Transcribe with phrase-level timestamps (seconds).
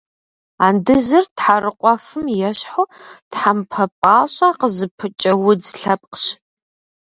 [0.67, 2.85] Андызыр тхьэрыкъуэфым ещхьу,
[3.31, 6.23] тхьэмпэ пӏащӏэ къызыпыкӏэ удз лъэпкъщ.